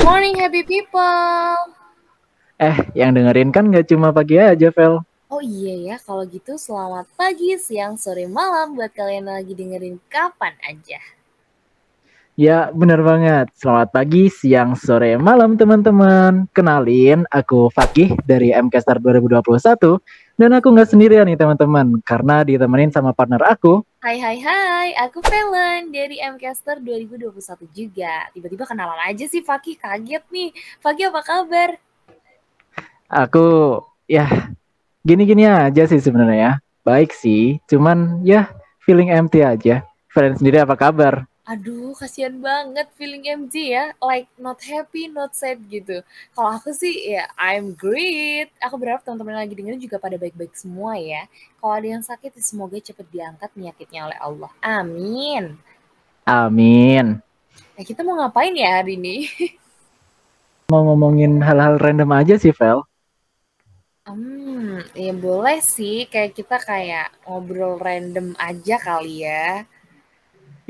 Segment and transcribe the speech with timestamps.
[0.00, 1.56] Morning happy people.
[2.60, 5.00] Eh, yang dengerin kan nggak cuma pagi aja, Vel.
[5.30, 9.96] Oh iya ya, kalau gitu selamat pagi, siang, sore, malam buat kalian yang lagi dengerin
[10.10, 11.00] kapan aja.
[12.40, 13.52] Ya, bener banget.
[13.52, 16.48] Selamat pagi, siang, sore, malam teman-teman.
[16.56, 20.00] Kenalin, aku Fakih dari MCaster 2021.
[20.40, 23.84] Dan aku nggak sendirian nih teman-teman, karena ditemenin sama partner aku.
[24.00, 28.24] Hai hai hai, aku Velen dari MCaster 2021 juga.
[28.32, 30.48] Tiba-tiba kenalan aja sih Fakih, kaget nih.
[30.80, 31.76] Fakih apa kabar?
[33.12, 34.48] Aku, ya,
[35.04, 36.52] gini-gini aja sih sebenarnya ya.
[36.88, 38.48] Baik sih, cuman ya
[38.80, 39.84] feeling empty aja.
[40.08, 41.28] Velen sendiri apa kabar?
[41.50, 43.90] Aduh, kasihan banget feeling MG ya.
[43.98, 45.98] Like not happy, not sad gitu.
[46.30, 48.54] Kalau aku sih ya I'm great.
[48.62, 51.26] Aku berharap teman-teman yang lagi dengerin juga pada baik-baik semua ya.
[51.58, 54.50] Kalau ada yang sakit ya semoga cepat diangkat penyakitnya oleh Allah.
[54.62, 55.58] Amin.
[56.22, 57.18] Amin.
[57.74, 59.26] Nah, kita mau ngapain ya hari ini?
[60.70, 62.86] Mau ngomongin hal-hal random aja sih, Vel.
[64.06, 66.06] Hmm, ya boleh sih.
[66.06, 69.66] Kayak kita kayak ngobrol random aja kali ya.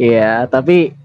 [0.01, 0.97] Iya, tapi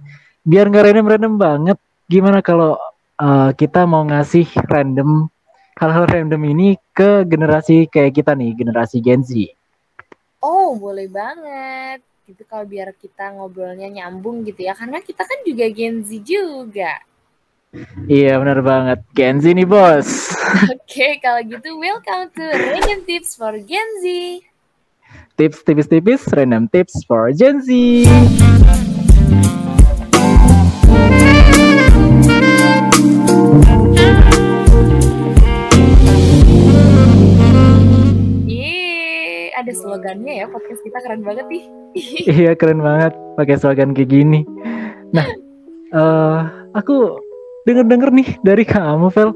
[0.48, 2.80] biar nggak random-random banget, gimana kalau
[3.20, 5.28] uh, kita mau ngasih random
[5.76, 9.52] hal-hal random ini ke generasi kayak kita nih, generasi Gen Z?
[10.40, 12.00] Oh, boleh banget.
[12.24, 16.96] Gitu kalau biar kita ngobrolnya nyambung gitu ya, karena kita kan juga Gen Z juga.
[18.08, 20.08] Iya benar banget, Gen Z nih bos.
[20.72, 24.08] Oke, okay, kalau gitu welcome to Random Tips for Gen Z.
[25.36, 27.68] Tips tipis-tipis, random tips for Gen Z.
[39.66, 41.64] ada slogannya ya podcast kita keren banget nih.
[42.38, 44.46] iya keren banget pakai slogan kayak gini.
[45.10, 45.26] Nah,
[45.90, 46.46] uh,
[46.78, 47.18] aku
[47.66, 49.34] denger-denger nih dari kamu, Vel.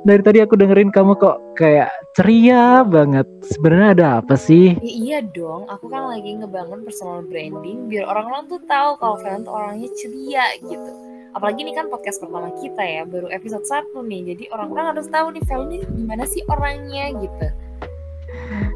[0.00, 3.28] Dari tadi aku dengerin kamu kok kayak ceria banget.
[3.44, 4.76] Sebenarnya ada apa sih?
[4.80, 9.44] Ya, iya dong, aku kan lagi ngebangun personal branding biar orang-orang tuh tahu kalau kalian
[9.44, 10.92] tuh orangnya ceria gitu.
[11.36, 14.20] Apalagi ini kan podcast pertama kita ya, baru episode 1 nih.
[14.32, 17.46] Jadi orang-orang harus tahu nih Vel ini gimana sih orangnya gitu.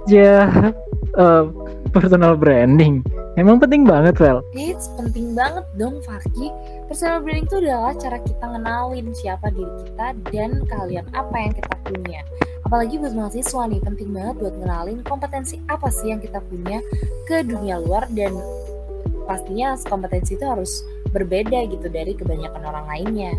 [0.05, 0.45] Ya,
[1.19, 1.49] uh,
[1.91, 3.03] personal branding.
[3.35, 4.39] Emang penting banget, Vel?
[4.55, 6.55] It's penting banget dong, Faki.
[6.87, 11.75] Personal branding itu adalah cara kita ngenalin siapa diri kita dan kalian apa yang kita
[11.83, 12.21] punya.
[12.65, 16.79] Apalagi buat mahasiswa nih, penting banget buat ngenalin kompetensi apa sih yang kita punya
[17.27, 18.39] ke dunia luar dan
[19.27, 23.33] pastinya kompetensi itu harus berbeda gitu dari kebanyakan orang lainnya.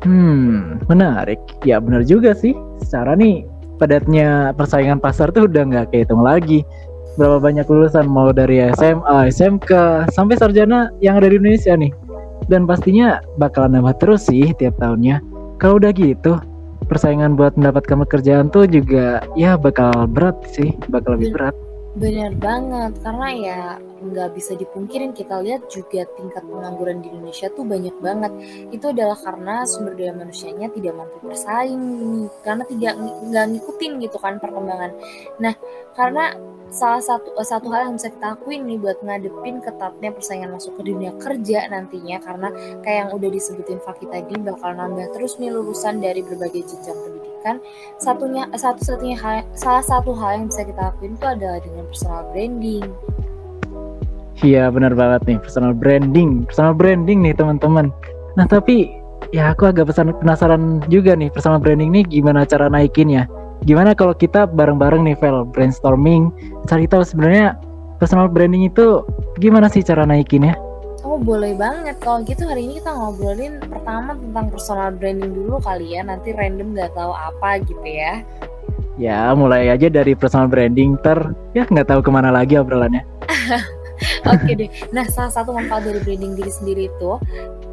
[0.00, 1.42] Hmm, menarik.
[1.66, 2.56] Ya benar juga sih.
[2.80, 3.44] Secara nih
[3.80, 6.62] padatnya persaingan pasar tuh udah nggak kehitung lagi
[7.18, 9.70] berapa banyak lulusan mau dari SMA, SMK
[10.14, 11.90] sampai sarjana yang ada di Indonesia nih.
[12.48, 15.22] Dan pastinya bakalan nambah terus sih tiap tahunnya.
[15.60, 16.40] Kalau udah gitu,
[16.88, 21.54] persaingan buat mendapatkan pekerjaan tuh juga ya bakal berat sih, bakal lebih berat.
[22.00, 23.60] Benar banget, karena ya
[24.00, 28.32] nggak bisa dipungkirin kita lihat juga tingkat pengangguran di Indonesia tuh banyak banget.
[28.72, 31.84] Itu adalah karena sumber daya manusianya tidak mampu bersaing,
[32.40, 34.96] karena tidak nggak ngikutin gitu kan perkembangan.
[35.44, 35.52] Nah,
[35.92, 36.32] karena
[36.72, 40.80] salah satu eh, satu hal yang bisa kita lakuin nih buat ngadepin ketatnya persaingan masuk
[40.80, 42.48] ke dunia kerja nantinya karena
[42.80, 47.29] kayak yang udah disebutin Fakih tadi bakal nambah terus nih lulusan dari berbagai jenjang pendidikan
[48.00, 52.22] satunya satu satunya hal, salah satu hal yang bisa kita lakuin itu adalah dengan personal
[52.32, 52.84] branding.
[54.40, 56.48] Iya benar banget nih personal branding.
[56.48, 57.92] Personal branding nih teman-teman.
[58.40, 58.88] Nah tapi
[59.36, 63.28] ya aku agak penasaran juga nih personal branding nih gimana cara naikinnya?
[63.68, 66.32] Gimana kalau kita bareng-bareng nih Vel brainstorming
[66.64, 67.60] cari tahu sebenarnya
[68.00, 69.04] personal branding itu
[69.36, 70.56] gimana sih cara naikinnya?
[71.20, 76.00] Boleh banget kalau gitu hari ini kita ngobrolin pertama tentang personal branding dulu kali ya
[76.00, 78.24] nanti random nggak tahu apa gitu ya.
[78.96, 81.16] Ya mulai aja dari personal branding ter
[81.52, 83.04] ya nggak tahu ke mana lagi obrolannya.
[84.32, 84.68] Oke deh.
[84.96, 87.20] Nah salah satu manfaat dari branding diri sendiri itu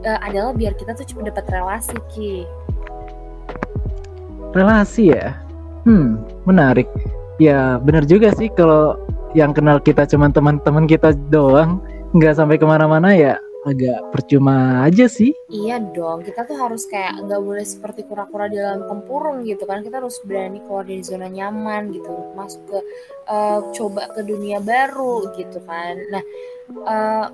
[0.03, 2.43] uh, adalah biar kita tuh cepat dapat relasi ki.
[4.51, 5.39] Relasi ya?
[5.87, 6.87] Hmm, menarik.
[7.39, 8.97] Ya, benar juga sih kalau
[9.37, 11.79] yang kenal kita cuma teman-teman kita doang,
[12.15, 13.35] nggak sampai ke mana-mana ya
[13.67, 15.35] agak percuma aja sih.
[15.51, 19.83] Iya dong, kita tuh harus kayak nggak boleh seperti kura-kura di dalam tempurung gitu kan.
[19.83, 22.79] Kita harus berani keluar dari zona nyaman gitu, masuk ke
[23.27, 25.99] uh, coba ke dunia baru gitu kan.
[26.15, 26.23] Nah,
[26.87, 27.25] uh,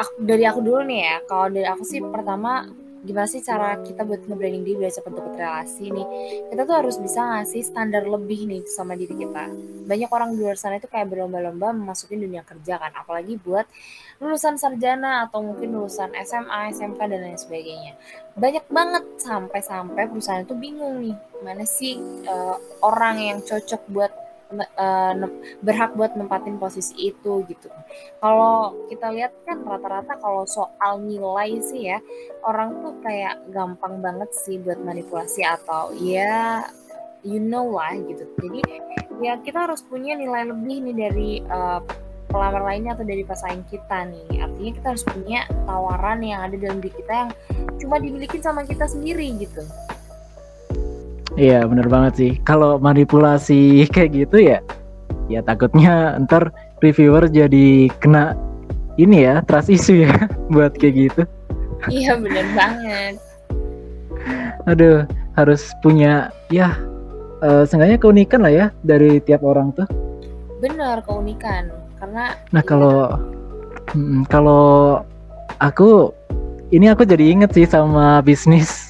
[0.00, 1.16] aku, dari aku dulu nih ya.
[1.28, 2.64] Kalau dari aku sih pertama
[3.08, 6.06] gimana sih cara kita buat nge-branding diri biar cepat dapat relasi nih?
[6.52, 9.48] Kita tuh harus bisa ngasih standar lebih nih sama diri kita.
[9.88, 13.64] Banyak orang di luar sana itu kayak berlomba-lomba memasuki dunia kerja kan apalagi buat
[14.20, 17.96] lulusan sarjana atau mungkin lulusan SMA SMK dan lain sebagainya.
[18.36, 21.96] Banyak banget sampai-sampai perusahaan itu bingung nih mana sih
[22.28, 24.12] uh, orang yang cocok buat
[24.52, 25.14] uh,
[25.60, 27.68] berhak buat nempatin posisi itu gitu.
[28.20, 31.98] Kalau kita lihat kan rata-rata kalau soal nilai sih ya
[32.44, 36.64] orang tuh kayak gampang banget sih buat manipulasi atau ya
[37.26, 38.24] you know lah gitu.
[38.40, 38.60] Jadi
[39.20, 41.82] ya kita harus punya nilai lebih nih dari uh,
[42.28, 44.44] pelamar lainnya atau dari pesaing kita nih.
[44.44, 47.30] Artinya kita harus punya tawaran yang ada dalam diri kita yang
[47.80, 49.64] cuma dimiliki sama kita sendiri gitu.
[51.38, 52.32] Iya bener banget sih.
[52.42, 54.58] Kalau manipulasi kayak gitu ya,
[55.30, 56.50] ya takutnya ntar
[56.82, 58.34] reviewer jadi kena
[58.98, 61.22] ini ya trust issue ya buat kayak gitu.
[61.86, 63.14] Iya bener banget.
[64.66, 65.06] Aduh
[65.38, 66.74] harus punya ya
[67.46, 69.86] uh, seenggaknya keunikan lah ya dari tiap orang tuh.
[70.58, 71.70] Bener keunikan
[72.02, 72.34] karena.
[72.50, 73.14] Nah kalau
[73.94, 74.26] ya...
[74.26, 75.06] kalau
[75.62, 76.10] aku
[76.74, 78.87] ini aku jadi inget sih sama bisnis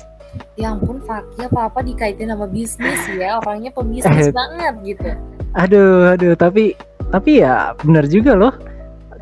[0.57, 3.39] ya ampun Fakih apa-apa dikaitin sama bisnis ya.
[3.43, 5.11] Orangnya pebisnis eh, banget gitu.
[5.57, 6.77] Aduh aduh tapi
[7.09, 8.53] tapi ya benar juga loh.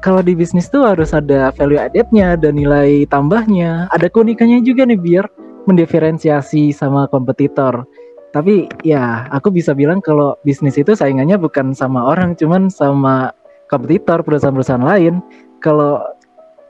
[0.04, 3.90] Kalau di bisnis tuh harus ada value addednya ada nilai tambahnya.
[3.90, 5.24] Ada keunikannya juga nih biar
[5.66, 7.82] mendiferensiasi sama kompetitor.
[8.30, 13.32] Tapi ya aku bisa bilang kalau bisnis itu saingannya bukan sama orang cuman sama
[13.72, 15.24] kompetitor perusahaan-perusahaan lain.
[15.64, 16.04] Kalau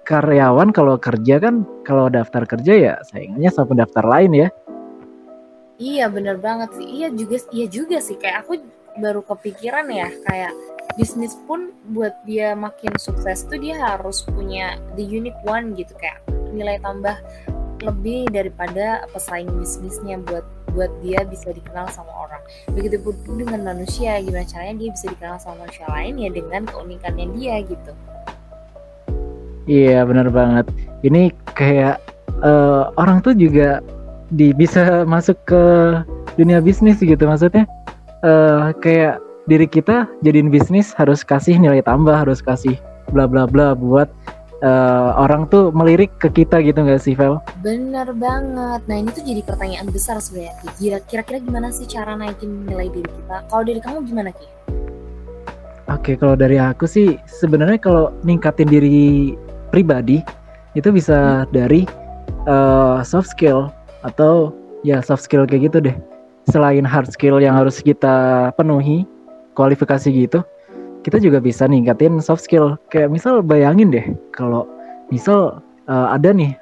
[0.07, 4.49] karyawan kalau kerja kan kalau daftar kerja ya saingannya sama pendaftar lain ya.
[5.77, 6.87] Iya bener banget sih.
[6.87, 8.63] Iya juga iya juga sih kayak aku
[8.97, 10.55] baru kepikiran ya kayak
[10.97, 16.25] bisnis pun buat dia makin sukses tuh dia harus punya the unique one gitu kayak
[16.57, 17.21] nilai tambah
[17.85, 22.43] lebih daripada pesaing bisnisnya buat buat dia bisa dikenal sama orang.
[22.73, 27.27] Begitu pun dengan manusia, gimana caranya dia bisa dikenal sama manusia lain ya dengan keunikannya
[27.37, 27.93] dia gitu.
[29.67, 30.67] Iya benar banget.
[31.03, 31.99] Ini kayak
[32.43, 33.83] uh, orang tuh juga
[34.31, 35.63] di bisa masuk ke
[36.39, 37.67] dunia bisnis gitu maksudnya.
[38.25, 42.79] Uh, kayak diri kita jadiin bisnis harus kasih nilai tambah, harus kasih
[43.15, 44.11] bla bla bla buat
[44.63, 47.39] uh, orang tuh melirik ke kita gitu nggak sih, Vel?
[47.63, 48.81] Bener banget.
[48.87, 50.55] Nah ini tuh jadi pertanyaan besar sebenarnya.
[51.07, 53.47] Kira-kira gimana sih cara naikin nilai diri kita?
[53.51, 54.47] Kalau dari kamu gimana Ki?
[55.87, 59.39] Oke, kalau dari aku sih sebenarnya kalau ningkatin diri
[59.77, 60.25] pribadi
[60.73, 61.85] itu bisa dari
[62.49, 63.69] uh, soft skill
[64.09, 65.97] atau ya soft skill kayak gitu deh.
[66.49, 69.05] Selain hard skill yang harus kita penuhi,
[69.53, 70.41] kualifikasi gitu,
[71.05, 72.81] kita juga bisa ningkatin soft skill.
[72.89, 74.65] Kayak misal bayangin deh kalau
[75.13, 75.61] misal
[75.93, 76.57] uh, ada nih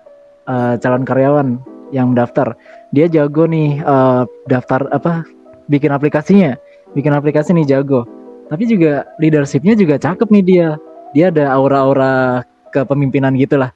[0.50, 1.48] uh, calon karyawan
[1.94, 2.58] yang daftar,
[2.90, 5.22] dia jago nih uh, daftar apa
[5.70, 6.58] bikin aplikasinya,
[6.98, 8.02] bikin aplikasi nya jago.
[8.50, 10.68] Tapi juga leadershipnya juga cakep nih dia.
[11.14, 12.42] Dia ada aura-aura
[12.74, 13.70] kepemimpinan gitulah.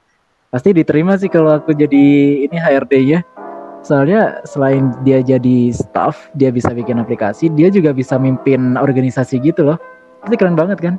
[0.51, 2.03] Pasti diterima sih kalau aku jadi
[2.43, 3.23] ini HRD ya
[3.79, 9.63] soalnya selain dia jadi staff dia bisa bikin aplikasi dia juga bisa mimpin organisasi gitu
[9.63, 9.79] loh.
[10.27, 10.95] Itu keren banget kan?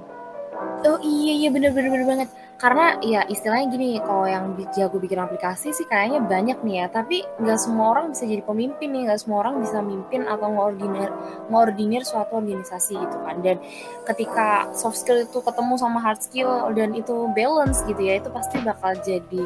[0.88, 2.28] Oh iya iya bener bener bener banget
[2.60, 6.86] karena ya istilahnya gini kalau yang jago bikin aplikasi sih kayaknya banyak nih ya.
[6.92, 11.08] Tapi nggak semua orang bisa jadi pemimpin nih nggak semua orang bisa mimpin atau ngordinir
[11.48, 13.40] ngordinir suatu organisasi gitu kan.
[13.40, 13.56] Dan
[14.04, 18.60] ketika soft skill itu ketemu sama hard skill dan itu balance gitu ya itu pasti
[18.60, 19.42] bakal jadi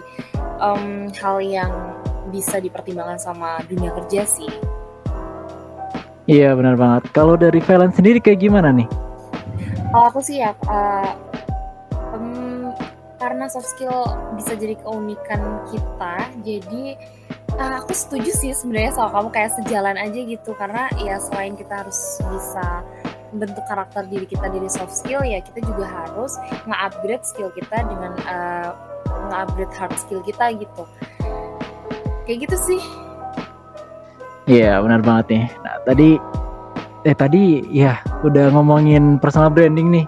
[0.59, 1.71] um, hal yang
[2.35, 4.51] bisa dipertimbangkan sama dunia kerja sih.
[6.27, 7.15] Iya benar banget.
[7.15, 8.91] Kalau dari Valen sendiri kayak gimana nih?
[9.95, 11.15] Kalau aku sih ya uh,
[13.35, 14.07] karena soft skill
[14.39, 16.15] bisa jadi keunikan kita
[16.47, 16.95] jadi
[17.59, 21.83] uh, aku setuju sih sebenarnya soal kamu kayak sejalan aja gitu karena ya selain kita
[21.83, 22.87] harus bisa
[23.35, 28.15] bentuk karakter diri kita dari soft skill ya kita juga harus nge-upgrade skill kita dengan
[28.23, 28.71] uh,
[29.35, 30.87] nge-upgrade hard skill kita gitu
[32.31, 32.83] kayak gitu sih
[34.45, 35.47] Iya yeah, benar banget nih.
[35.65, 36.21] Nah tadi
[37.09, 40.07] eh tadi ya udah ngomongin personal branding nih.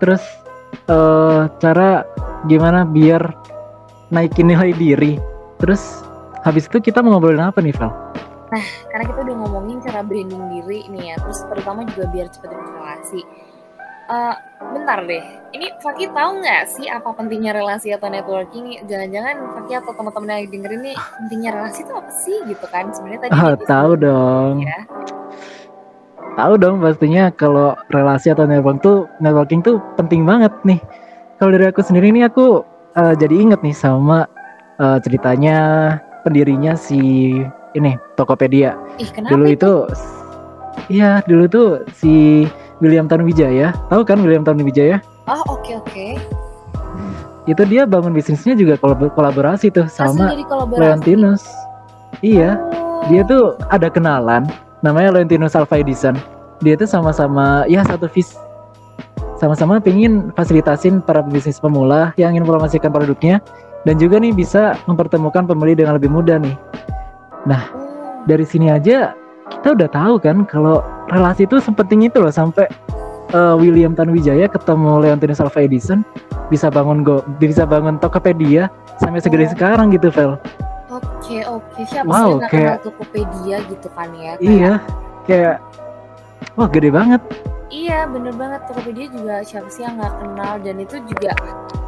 [0.00, 0.24] Terus
[0.88, 2.00] uh, cara
[2.46, 3.32] gimana biar
[4.12, 5.16] naikin nilai diri.
[5.58, 6.04] Terus
[6.44, 7.92] habis itu kita mau ngobrolin apa nih, Val?
[8.52, 12.50] Nah, karena kita udah ngomongin cara branding diri nih ya, terus terutama juga biar cepet
[12.52, 13.22] relasi.
[14.04, 14.36] Uh,
[14.76, 15.24] bentar deh,
[15.56, 18.84] ini Fakih tahu nggak sih apa pentingnya relasi atau networking?
[18.84, 22.92] Jangan-jangan Fakih atau teman-teman yang dengerin nih pentingnya relasi itu apa sih gitu kan?
[22.92, 24.54] Sebenarnya tadi oh, tahu dong.
[24.60, 24.80] Ya.
[26.36, 30.84] Tahu dong pastinya kalau relasi atau networking tuh networking tuh penting banget nih
[31.38, 32.62] kalau dari aku sendiri ini aku
[32.96, 34.26] uh, jadi inget nih sama
[34.78, 35.56] uh, ceritanya
[36.22, 37.32] pendirinya si
[37.74, 38.78] ini Tokopedia.
[39.02, 39.72] Ih, kenapa Dulu itu
[40.86, 42.46] iya, dulu tuh si
[42.78, 43.74] William Tanuwijaya.
[43.90, 45.02] Tahu kan William Tanuwijaya?
[45.26, 46.06] Oh, oke oke.
[47.44, 50.80] Itu dia bangun bisnisnya juga kolab- kolaborasi tuh sama kolaborasi.
[50.80, 51.42] Leontinus.
[52.24, 53.04] Iya, Oh.
[53.10, 54.48] dia tuh ada kenalan
[54.80, 56.16] namanya Leontinus Alva Edison.
[56.64, 58.32] Dia tuh sama-sama ya satu vis
[59.34, 63.42] sama-sama pingin fasilitasin para bisnis pemula yang ingin mempromosikan produknya
[63.82, 66.56] dan juga nih bisa mempertemukan pembeli dengan lebih mudah nih.
[67.44, 67.64] Oh.
[68.24, 69.12] Dari sini aja
[69.60, 72.64] kita udah tahu kan kalau relasi itu sepenting itu loh sampai
[73.30, 76.00] eh, William Tanuwijaya ketemu Leontinus Alva Edison
[76.48, 79.52] bisa bangun go bisa bangun Tokopedia sampai segede Oh.
[79.52, 80.40] sekarang gitu Vel.
[80.88, 84.32] Oke oke siapa Wow, sih kenal kayak- Tokopedia gitu kan ya?
[84.38, 84.72] Kayak- Iya,
[85.26, 85.54] kayak
[86.54, 87.20] wah gede banget.
[87.74, 91.34] Iya bener banget Tokopedia juga siapa sih yang nggak kenal dan itu juga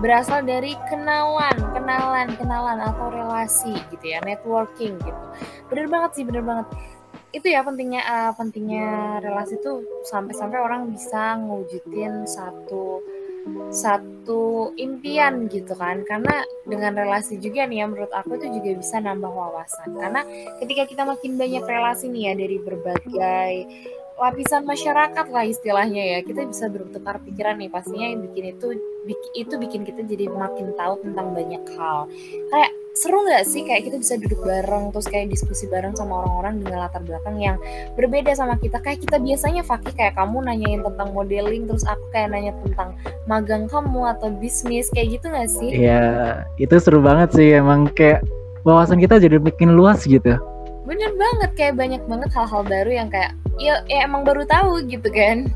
[0.02, 5.22] berasal dari kenalan, kenalan, kenalan atau relasi gitu ya, networking gitu.
[5.70, 6.66] Bener banget sih, bener banget.
[7.30, 12.98] Itu ya pentingnya eh, pentingnya relasi tuh sampai-sampai orang bisa ngewujudin satu
[13.70, 18.98] satu impian gitu kan karena dengan relasi juga nih ya menurut aku itu juga bisa
[18.98, 20.26] nambah wawasan karena
[20.58, 23.54] ketika kita makin banyak relasi nih ya dari berbagai
[24.16, 26.18] lapisan masyarakat lah istilahnya ya.
[26.24, 28.66] Kita bisa bertukar pikiran nih pastinya yang bikin itu
[29.36, 32.08] itu bikin kita jadi makin tahu tentang banyak hal.
[32.50, 36.64] Kayak seru nggak sih kayak kita bisa duduk bareng terus kayak diskusi bareng sama orang-orang
[36.64, 37.56] dengan latar belakang yang
[37.94, 38.80] berbeda sama kita?
[38.80, 42.96] Kayak kita biasanya Fakih kayak kamu nanyain tentang modeling terus aku kayak nanya tentang
[43.28, 45.70] magang kamu atau bisnis kayak gitu nggak sih?
[45.76, 46.04] Iya,
[46.56, 47.52] itu seru banget sih.
[47.52, 48.24] Emang kayak
[48.64, 50.40] wawasan kita jadi makin luas gitu.
[50.86, 55.10] Bener banget kayak banyak banget hal-hal baru yang kayak ya, ya emang baru tahu gitu
[55.10, 55.50] kan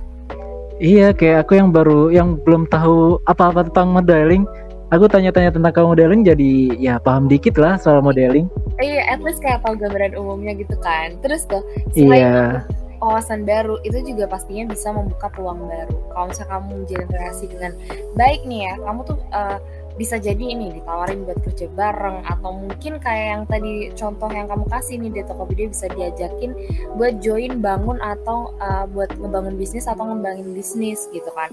[0.80, 4.48] Iya, kayak aku yang baru yang belum tahu apa-apa tentang modeling,
[4.88, 8.48] aku tanya-tanya tentang kamu modeling jadi ya paham dikit lah soal modeling.
[8.80, 11.20] Iya, at least kayak tahu gambaran umumnya gitu kan.
[11.20, 11.60] Terus tuh,
[11.92, 12.64] selain Iya.
[12.96, 15.96] wawasan baru, itu juga pastinya bisa membuka peluang baru.
[16.16, 17.72] Kalau misalnya kamu menjalin relasi dengan
[18.16, 19.58] baik nih ya, kamu tuh eh,
[19.98, 24.64] bisa jadi ini ditawarin buat kerja bareng atau mungkin kayak yang tadi contoh yang kamu
[24.70, 26.50] kasih nih di Tokopedia bisa diajakin
[26.96, 31.52] buat join bangun atau eh, buat ngebangun bisnis atau ngembangin bisnis gitu kan.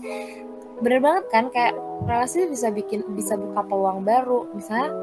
[0.79, 1.73] Bener banget kan kayak
[2.05, 4.45] relasi bisa bikin bisa buka peluang baru.
[4.53, 4.93] Misalnya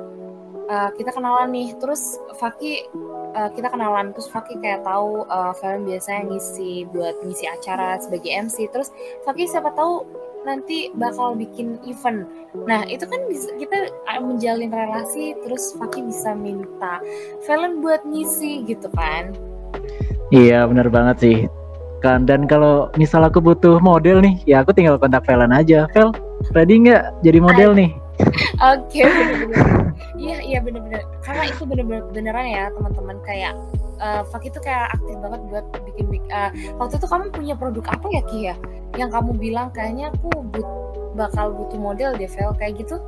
[0.68, 2.88] uh, kita kenalan nih terus Faki
[3.36, 8.30] uh, kita kenalan terus Faki kayak tahu uh, Valen biasanya ngisi buat ngisi acara sebagai
[8.32, 8.92] MC terus
[9.24, 10.04] Faki siapa tahu
[10.44, 12.28] nanti bakal bikin event
[12.68, 17.00] nah itu kan bisa kita uh, menjalin relasi terus Faki bisa minta
[17.48, 19.34] Valen buat ngisi gitu kan
[20.32, 21.38] Iya, benar banget sih.
[22.00, 25.88] Kan dan kalau misal aku butuh model nih, ya aku tinggal kontak Velan aja.
[25.92, 26.12] Vel,
[26.52, 27.90] ready nggak jadi model nih?
[28.62, 29.02] Oke.
[30.14, 31.02] Iya, iya bener-bener.
[31.22, 33.54] Karena itu bener-bener beneran ya teman-teman kayak
[34.02, 37.84] eh Faki tuh kayak aktif banget buat bikin bik- eh, waktu itu kamu punya produk
[37.94, 38.54] apa ya Ki ya?
[38.98, 40.66] Yang kamu bilang kayaknya aku but,
[41.14, 42.98] bakal butuh model deh kayak gitu.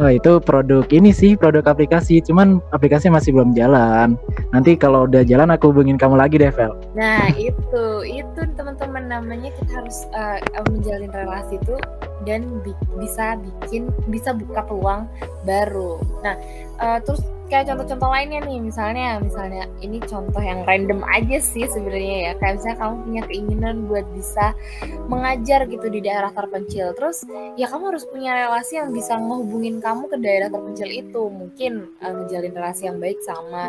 [0.00, 4.16] Wah itu produk ini sih produk aplikasi, cuman aplikasi masih belum jalan.
[4.56, 6.72] Nanti kalau udah jalan aku hubungin kamu lagi deh Vel.
[6.96, 11.76] Nah itu itu teman-teman namanya kita harus eh, menjalin relasi itu
[12.24, 15.04] dan bi- bisa bikin bisa buka peluang
[15.44, 16.00] baru.
[16.24, 16.40] Nah
[16.80, 17.20] eh, terus
[17.52, 22.32] kayak contoh-contoh lainnya nih misalnya misalnya ini contoh yang random aja sih sebenarnya ya.
[22.40, 24.56] Kayak misalnya kamu punya keinginan buat bisa
[25.12, 27.28] mengajar gitu di daerah terpencil terus
[27.60, 31.22] ya kamu harus punya relasi yang bisa ngehubungin kamu ke daerah terpencil itu.
[31.28, 33.68] Mungkin eh, ngejalin relasi yang baik sama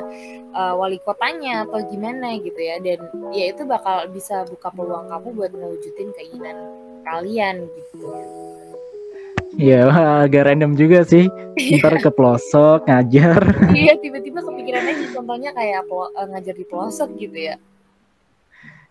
[0.56, 2.80] uh, wali kotanya atau gimana gitu ya.
[2.80, 3.04] Dan
[3.36, 6.56] ya itu bakal bisa buka peluang kamu buat ngewujudin keinginan
[7.04, 8.08] kalian gitu
[9.58, 9.90] Iya
[10.26, 11.30] agak random juga sih.
[11.58, 13.42] Ntar ke pelosok ngajar.
[13.80, 17.56] iya tiba-tiba kepikiran aja contohnya kayak pelo- uh, ngajar di pelosok gitu ya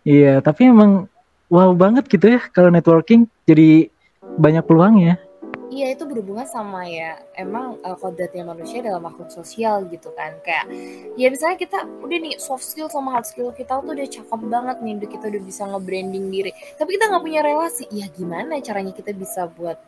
[0.03, 1.07] Iya tapi emang
[1.47, 3.87] wow banget gitu ya kalau networking jadi
[4.35, 5.15] banyak peluangnya.
[5.73, 10.69] Iya itu berhubungan sama ya emang uh, kodratnya manusia adalah makhluk sosial gitu kan kayak
[11.17, 14.77] ya misalnya kita udah nih soft skill sama hard skill kita tuh udah cakep banget
[14.85, 18.93] nih udah kita udah bisa nge-branding diri tapi kita nggak punya relasi ya gimana caranya
[18.93, 19.81] kita bisa buat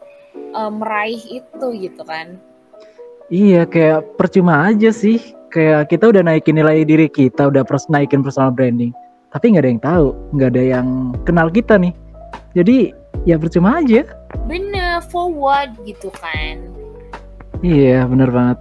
[0.55, 2.39] uh, meraih itu gitu kan
[3.33, 5.17] Iya kayak percuma aja sih.
[5.49, 8.93] Kayak kita udah naikin nilai diri kita, udah pers naikin personal branding.
[9.33, 10.89] Tapi nggak ada yang tahu, nggak ada yang
[11.25, 11.97] kenal kita nih.
[12.53, 12.93] Jadi
[13.25, 14.05] ya percuma aja.
[14.45, 16.61] bener forward gitu kan
[17.65, 18.59] Iya bener banget.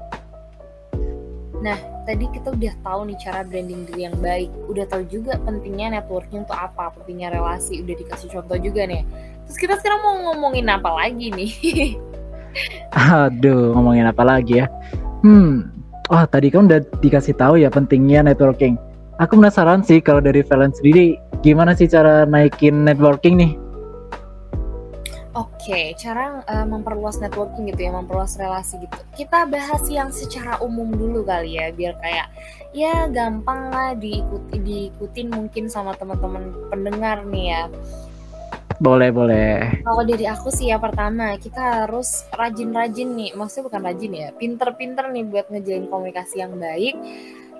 [2.03, 6.44] tadi kita udah tahu nih cara branding diri yang baik udah tahu juga pentingnya networking
[6.44, 9.08] untuk apa pentingnya relasi udah dikasih contoh juga nih
[9.45, 11.51] terus kita sekarang mau ngomongin apa lagi nih
[12.93, 14.69] Aduh ngomongin apa lagi ya?
[15.25, 15.73] Hmm
[16.12, 18.75] oh tadi kan udah dikasih tahu ya pentingnya networking.
[19.21, 23.53] Aku penasaran sih kalau dari Valen sendiri gimana sih cara naikin networking nih?
[25.33, 28.97] Oke, cara uh, memperluas networking gitu ya, memperluas relasi gitu.
[29.17, 32.29] Kita bahas yang secara umum dulu kali ya, biar kayak
[32.69, 37.62] ya gampang lah diikuti diikutin mungkin sama teman-teman pendengar nih ya.
[38.83, 39.79] Boleh, boleh.
[39.87, 43.31] Kalau dari aku sih ya pertama, kita harus rajin-rajin nih.
[43.31, 46.91] Maksudnya bukan rajin ya, pinter-pinter nih buat ngejalin komunikasi yang baik.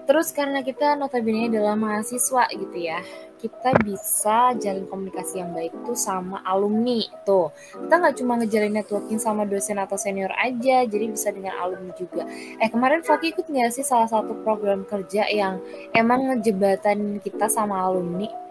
[0.04, 3.00] Terus karena kita notabene adalah mahasiswa gitu ya
[3.44, 9.20] kita bisa jalin komunikasi yang baik tuh sama alumni tuh kita nggak cuma ngejalin networking
[9.20, 13.76] sama dosen atau senior aja jadi bisa dengan alumni juga eh kemarin Faki ikut nggak
[13.76, 15.60] sih salah satu program kerja yang
[15.92, 18.43] emang ngejebatan kita sama alumni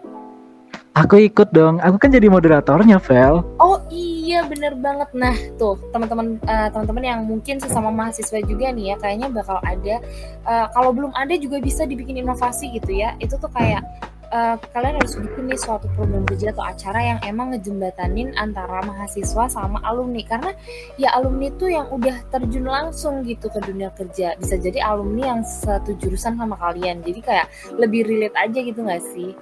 [0.93, 1.81] Aku ikut dong.
[1.81, 3.41] Aku kan jadi moderatornya, Vel.
[3.57, 5.09] Oh iya, bener banget.
[5.17, 9.97] Nah, tuh teman-teman uh, teman-teman yang mungkin sesama mahasiswa juga nih ya, kayaknya bakal ada.
[10.45, 13.17] Uh, kalau belum ada juga bisa dibikin inovasi gitu ya.
[13.17, 13.81] Itu tuh kayak
[14.33, 19.49] uh, kalian harus bikin nih suatu program kerja atau acara yang emang ngejembatanin antara mahasiswa
[19.49, 20.51] sama alumni karena
[20.97, 25.41] ya alumni tuh yang udah terjun langsung gitu ke dunia kerja bisa jadi alumni yang
[25.45, 27.47] satu jurusan sama kalian jadi kayak
[27.77, 29.37] lebih relate aja gitu gak sih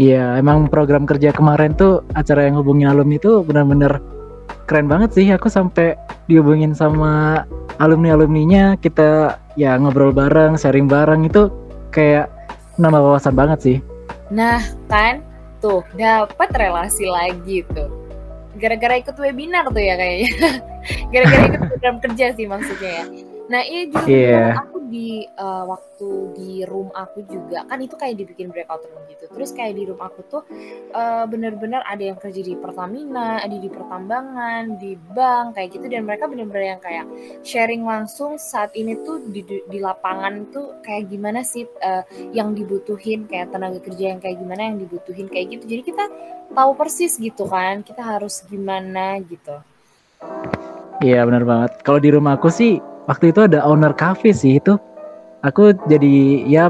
[0.00, 4.00] Iya, emang program kerja kemarin tuh acara yang hubungin alumni itu benar-benar
[4.64, 5.28] keren banget sih.
[5.28, 5.92] Aku sampai
[6.24, 7.44] dihubungin sama
[7.76, 11.52] alumni-alumninya, kita ya ngobrol bareng, sharing bareng itu
[11.92, 12.32] kayak
[12.80, 13.76] nambah wawasan banget sih.
[14.32, 15.20] Nah, kan
[15.60, 17.92] tuh dapat relasi lagi tuh.
[18.56, 20.32] Gara-gara ikut webinar tuh ya kayaknya.
[21.12, 23.29] Gara-gara ikut program kerja sih maksudnya ya.
[23.50, 24.54] Nah, iya juga yeah.
[24.54, 29.30] aku di uh, waktu di room aku juga kan itu kayak dibikin breakout room gitu
[29.30, 30.42] terus kayak di room aku tuh
[30.90, 36.02] uh, bener-bener ada yang kerja di Pertamina ada di pertambangan di bank kayak gitu dan
[36.02, 37.06] mereka bener-bener yang kayak
[37.46, 42.02] sharing langsung saat ini tuh di, di lapangan tuh kayak gimana sih uh,
[42.34, 46.04] yang dibutuhin kayak tenaga kerja yang kayak gimana yang dibutuhin kayak gitu jadi kita
[46.50, 49.62] tahu persis gitu kan kita harus gimana gitu
[51.00, 51.80] Iya benar banget.
[51.80, 52.76] Kalau di rumah aku sih
[53.08, 54.76] waktu itu ada owner cafe sih itu
[55.44, 56.64] aku jadi ya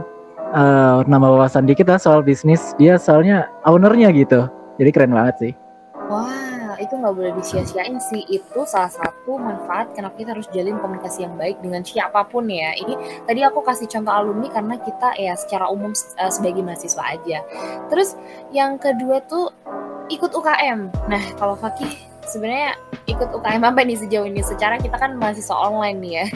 [0.54, 2.74] uh, nama wawasan dikit lah soal bisnis.
[2.78, 4.46] Dia soalnya ownernya gitu.
[4.78, 5.52] Jadi keren banget sih.
[6.10, 8.24] Wah itu nggak boleh disia-siain sih.
[8.26, 12.72] Itu salah satu manfaat kenapa kita harus jalin komunikasi yang baik dengan siapa pun ya.
[12.74, 17.38] Ini tadi aku kasih contoh alumni karena kita ya secara umum uh, sebagai mahasiswa aja.
[17.92, 18.16] Terus
[18.50, 19.52] yang kedua tuh
[20.10, 21.94] ikut UKM nah kalau Fakih
[22.26, 22.74] sebenarnya
[23.10, 24.40] ikut UKM apa nih sejauh ini?
[24.40, 26.26] Secara kita kan mahasiswa online nih ya.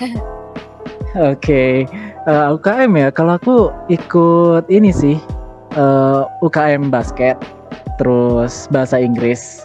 [1.14, 1.72] Oke, okay.
[2.26, 3.08] uh, eh, UKM ya.
[3.14, 5.14] Kalau aku ikut ini sih
[5.78, 7.38] uh, eh, UKM basket,
[8.02, 9.62] terus bahasa Inggris.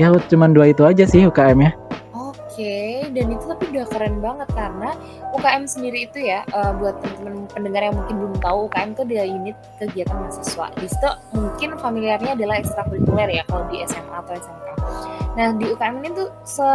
[0.00, 1.72] Ya cuma dua itu aja sih UKM ya.
[2.16, 2.88] Oke, okay.
[3.12, 4.96] dan itu tapi udah keren banget karena
[5.36, 9.26] UKM sendiri itu ya uh, buat teman-teman pendengar yang mungkin belum tahu UKM itu adalah
[9.28, 10.66] unit kegiatan mahasiswa.
[10.80, 14.68] Di situ mungkin familiarnya adalah ekstrakurikuler ya kalau di SMA atau SMK.
[15.38, 16.66] Nah di UKM ini tuh se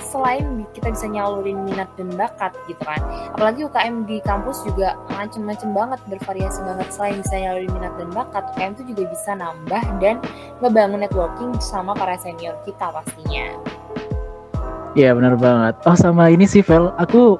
[0.00, 2.96] selain kita bisa nyalurin minat dan bakat gitu kan
[3.36, 6.88] apalagi UKM di kampus juga macem-macem banget bervariasi banget.
[6.96, 10.16] Selain bisa nyalurin minat dan bakat UKM itu juga bisa nambah dan
[10.64, 13.52] ngebangun networking sama para senior kita pastinya.
[14.96, 15.76] Iya benar banget.
[15.84, 16.96] Oh sama ini sih Vel.
[16.96, 17.36] Aku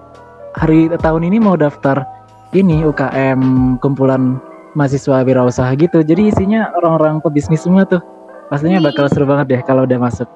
[0.61, 2.05] hari tahun ini mau daftar
[2.53, 3.41] ini UKM
[3.81, 4.37] kumpulan
[4.77, 6.05] mahasiswa wirausaha gitu.
[6.05, 8.05] Jadi isinya orang-orang pebisnis semua tuh.
[8.53, 10.29] Pastinya bakal seru banget deh kalau udah masuk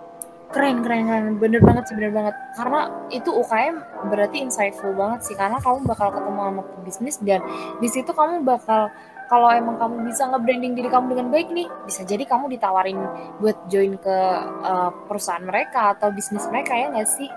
[0.55, 1.25] keren keren keren.
[1.43, 2.35] Bener banget sih bener banget.
[2.55, 5.35] Karena itu UKM berarti insightful banget sih.
[5.35, 7.43] Karena kamu bakal ketemu sama bisnis dan
[7.83, 8.89] di situ kamu bakal
[9.27, 13.01] kalau emang kamu bisa nge-branding diri kamu dengan baik nih bisa jadi kamu ditawarin
[13.41, 14.17] buat join ke
[14.63, 17.29] uh, perusahaan mereka atau bisnis mereka ya nggak sih?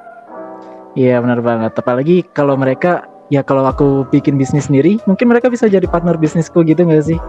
[0.94, 1.74] Iya benar banget.
[1.74, 6.64] Apalagi kalau mereka ya kalau aku bikin bisnis sendiri mungkin mereka bisa jadi partner bisnisku
[6.64, 7.20] gitu nggak sih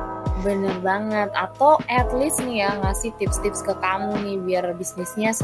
[0.44, 1.28] Bener banget.
[1.34, 5.34] Atau at least nih ya ngasih tips-tips ke kamu nih biar bisnisnya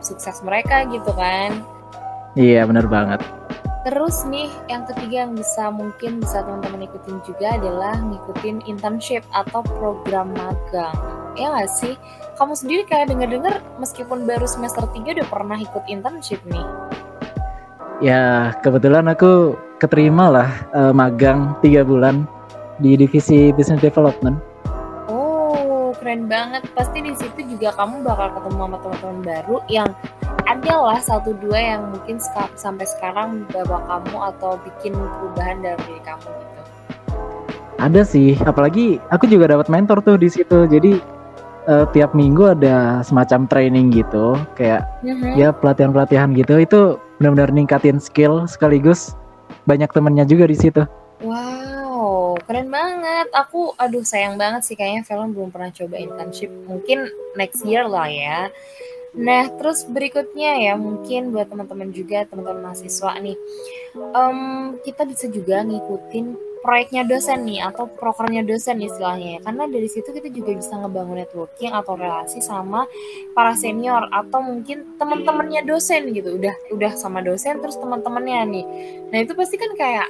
[0.00, 1.62] sukses mereka gitu kan.
[2.34, 3.22] Iya bener banget.
[3.84, 9.60] Terus nih yang ketiga yang bisa mungkin bisa teman-teman ikutin juga adalah ngikutin internship atau
[9.60, 10.96] program magang.
[11.36, 11.94] Ya gak sih?
[12.40, 16.64] Kamu sendiri kayak denger-denger meskipun baru semester 3 udah pernah ikut internship nih.
[18.02, 22.24] Ya kebetulan aku keterima lah uh, magang tiga bulan
[22.82, 24.38] di divisi business development.
[25.10, 26.66] Oh, keren banget.
[26.74, 29.90] Pasti di situ juga kamu bakal ketemu sama teman-teman baru yang
[30.44, 32.20] adalah satu dua yang mungkin
[32.54, 36.62] sampai sekarang bawa kamu atau bikin perubahan dalam diri kamu gitu.
[37.80, 40.68] Ada sih, apalagi aku juga dapat mentor tuh di situ.
[40.68, 41.00] Jadi
[41.66, 45.34] uh, tiap minggu ada semacam training gitu, kayak mm-hmm.
[45.36, 46.60] ya pelatihan-pelatihan gitu.
[46.60, 46.80] Itu
[47.18, 49.14] benar-benar ningkatin skill sekaligus
[49.64, 50.82] banyak temennya juga di situ.
[51.24, 51.53] Wow,
[52.46, 53.28] keren banget.
[53.32, 56.52] Aku, aduh sayang banget sih kayaknya film belum pernah coba internship.
[56.68, 58.52] Mungkin next year lah ya.
[59.14, 63.38] Nah, terus berikutnya ya mungkin buat teman-teman juga, teman-teman mahasiswa nih,
[63.94, 66.34] um, kita bisa juga ngikutin
[66.66, 69.40] proyeknya dosen nih atau prokernya dosen istilahnya ya.
[69.46, 72.90] Karena dari situ kita juga bisa ngebangun networking atau relasi sama
[73.36, 76.34] para senior atau mungkin teman-temannya dosen gitu.
[76.34, 78.66] Udah udah sama dosen terus teman-temannya nih.
[79.14, 80.08] Nah, itu pasti kan kayak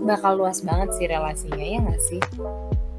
[0.00, 2.20] bakal luas banget sih relasinya ya nggak sih?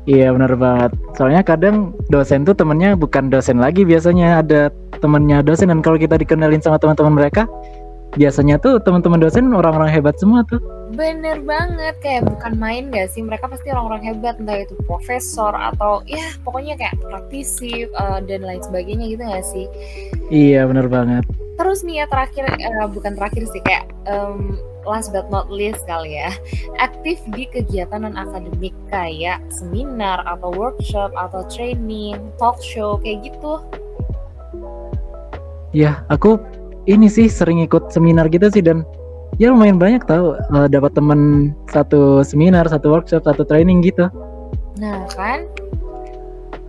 [0.03, 0.91] Iya benar banget.
[1.15, 4.67] Soalnya kadang dosen tuh temennya bukan dosen lagi biasanya ada
[4.99, 7.47] temennya dosen dan kalau kita dikenalin sama teman-teman mereka
[8.13, 10.62] biasanya tuh teman-teman dosen orang-orang hebat semua tuh.
[10.93, 13.25] Bener banget, kayak bukan main gak sih?
[13.25, 18.62] Mereka pasti orang-orang hebat, entah itu profesor atau ya pokoknya kayak praktisi uh, dan lain
[18.62, 19.65] sebagainya gitu gak sih?
[20.29, 21.25] Iya bener banget.
[21.58, 26.19] Terus nih ya terakhir, uh, bukan terakhir sih kayak um, last but not least kali
[26.19, 26.31] ya,
[26.79, 33.59] aktif di kegiatan non akademik kayak seminar atau workshop atau training, talk show kayak gitu.
[35.73, 36.37] Ya, aku
[36.85, 38.85] ini sih sering ikut seminar gitu sih dan
[39.41, 44.05] ya lumayan banyak tahu uh, dapat temen satu seminar, satu workshop, satu training gitu.
[44.77, 45.49] Nah kan,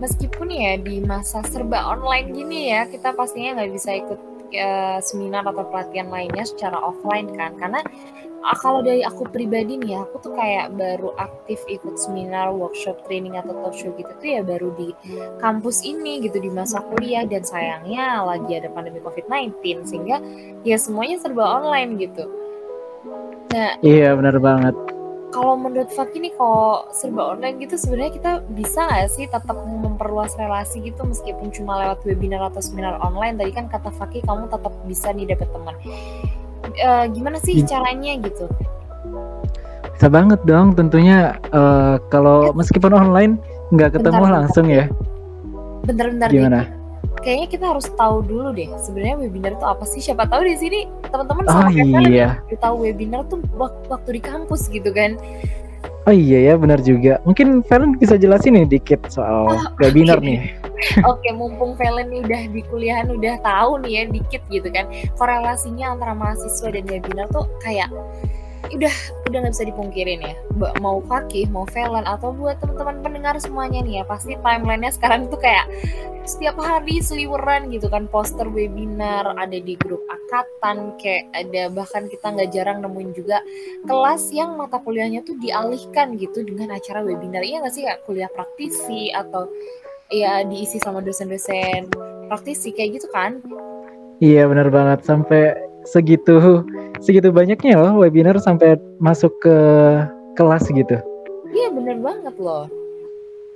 [0.00, 4.20] meskipun ya di masa serba online gini ya, kita pastinya nggak bisa ikut
[4.58, 7.80] uh, seminar atau pelatihan lainnya secara offline kan, karena
[8.44, 13.02] uh, kalau dari aku pribadi nih ya, aku tuh kayak baru aktif ikut seminar, workshop,
[13.04, 14.94] training atau talk show gitu tuh ya baru di
[15.42, 20.22] kampus ini gitu di masa kuliah dan sayangnya lagi ada pandemi COVID-19 sehingga
[20.62, 22.24] ya semuanya serba online gitu.
[23.54, 24.93] Nah, iya benar banget.
[25.34, 30.38] Kalau menurut Fakih nih kok serba online gitu sebenarnya kita bisa nggak sih tetap memperluas
[30.38, 34.70] relasi gitu meskipun cuma lewat webinar atau seminar online tadi kan kata Fakih kamu tetap
[34.86, 35.74] bisa nih dapet teman
[36.82, 37.68] uh, gimana sih hmm.
[37.68, 38.46] caranya gitu?
[39.94, 42.56] Bisa banget dong, tentunya uh, kalau ya.
[42.56, 43.38] meskipun online
[43.70, 44.78] nggak ketemu bentar, langsung bentar.
[44.78, 44.84] ya.
[45.84, 46.60] Bentar-bentar Gimana?
[46.64, 46.83] Deh.
[47.22, 50.00] Kayaknya kita harus tahu dulu deh sebenarnya webinar itu apa sih?
[50.02, 51.70] Siapa tahu di sini teman-teman oh,
[52.08, 52.42] iya.
[52.58, 55.14] tahu webinar tuh waktu di kampus gitu kan.
[56.04, 57.16] Oh iya ya benar juga.
[57.24, 60.28] Mungkin Valen bisa jelasin nih dikit soal oh, webinar okay.
[60.28, 60.38] nih.
[61.10, 64.84] Oke, mumpung Valen nih udah di kuliahan udah tahu nih ya dikit gitu kan.
[65.16, 67.88] Korelasinya antara mahasiswa dan webinar tuh kayak
[68.72, 68.94] udah
[69.28, 70.34] udah nggak bisa dipungkirin ya.
[70.80, 75.40] Mau Fakih mau Valen atau buat teman-teman pendengar semuanya nih ya pasti timelinenya sekarang tuh
[75.40, 75.68] kayak
[76.24, 82.32] setiap hari seliweran gitu kan poster webinar ada di grup angkatan kayak ada bahkan kita
[82.32, 83.44] nggak jarang nemuin juga
[83.84, 87.44] kelas yang mata kuliahnya tuh dialihkan gitu dengan acara webinar.
[87.44, 89.52] Iya nggak sih kayak kuliah praktisi atau
[90.08, 91.92] ya diisi sama dosen-dosen
[92.32, 93.44] praktisi kayak gitu kan?
[94.24, 95.04] Iya benar banget.
[95.04, 95.52] Sampai
[95.84, 96.64] segitu
[97.00, 99.56] segitu banyaknya loh webinar sampai masuk ke
[100.34, 100.98] kelas gitu.
[101.54, 102.66] Iya bener banget loh.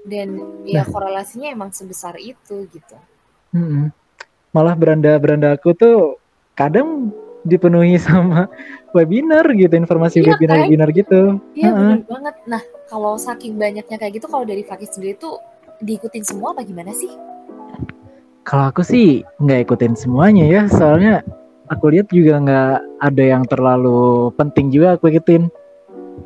[0.08, 0.86] Dan ya nah.
[0.88, 2.96] korelasinya emang sebesar itu gitu.
[3.52, 3.90] Hmm.
[4.54, 6.16] Malah beranda-beranda aku tuh
[6.56, 7.12] kadang
[7.46, 8.48] dipenuhi sama
[8.96, 11.38] webinar gitu, informasi iya, webinar-webinar gitu.
[11.54, 11.78] Iya uh -uh.
[11.78, 12.34] bener banget.
[12.48, 15.38] Nah kalau saking banyaknya kayak gitu, kalau dari Fakih sendiri tuh
[15.82, 17.10] diikutin semua apa gimana sih?
[18.48, 21.20] Kalau aku sih nggak ikutin semuanya ya, soalnya
[21.68, 25.48] aku lihat juga nggak ada yang terlalu penting juga aku ikutin.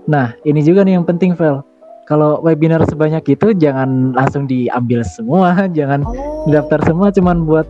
[0.09, 1.63] Nah, ini juga nih yang penting, Vel.
[2.09, 6.49] Kalau webinar sebanyak itu jangan langsung diambil semua, jangan oh.
[6.51, 7.67] daftar semua cuman buat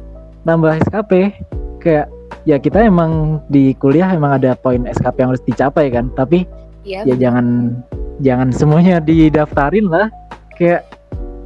[0.48, 1.36] nambah SKP.
[1.82, 2.06] Kayak
[2.48, 6.48] ya kita emang di kuliah emang ada poin SKP yang harus dicapai kan, tapi
[6.86, 7.76] ya, ya jangan
[8.22, 10.08] jangan semuanya didaftarin lah.
[10.56, 10.86] Kayak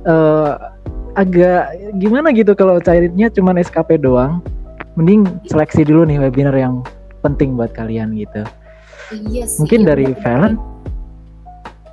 [0.04, 0.76] uh,
[1.16, 4.44] agak gimana gitu kalau cairinnya cuman SKP doang
[4.96, 6.80] mending seleksi dulu nih webinar yang
[7.20, 8.42] penting buat kalian gitu.
[9.12, 9.60] Iya sih.
[9.62, 10.54] Mungkin iya, dari Valen,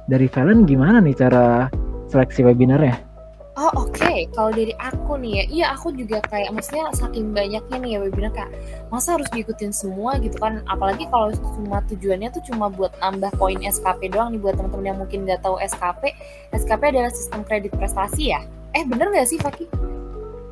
[0.07, 1.67] dari Valen gimana nih cara
[2.09, 3.13] seleksi webinarnya?
[3.53, 4.25] Oh oke, okay.
[4.33, 8.33] kalau dari aku nih ya, iya aku juga kayak maksudnya saking banyaknya nih ya webinar
[8.33, 8.49] kak,
[8.89, 10.65] masa harus diikutin semua gitu kan?
[10.65, 14.97] Apalagi kalau cuma tujuannya tuh cuma buat nambah poin SKP doang nih buat teman-teman yang
[14.97, 16.17] mungkin nggak tahu SKP.
[16.49, 18.41] SKP adalah sistem kredit prestasi ya?
[18.73, 19.69] Eh bener nggak sih Fakih?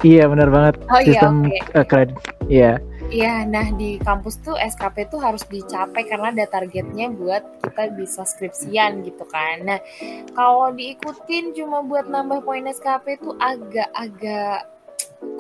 [0.01, 0.75] Iya benar banget.
[0.89, 1.77] Oh iya, Sistem iya, okay.
[1.77, 2.17] uh, kredit.
[2.49, 2.73] Iya.
[3.11, 8.23] Iya, nah di kampus tuh SKP tuh harus dicapai karena ada targetnya buat kita bisa
[8.23, 9.67] skripsian gitu kan.
[9.67, 9.83] Nah,
[10.31, 14.63] kalau diikutin cuma buat nambah poin SKP tuh agak-agak